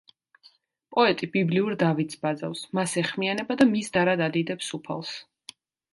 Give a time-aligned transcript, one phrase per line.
[0.95, 5.17] პოეტი ბიბლიურ დავითს ბაძავს, მას ეხმიანება და მის დარად ადიდებს უფალს.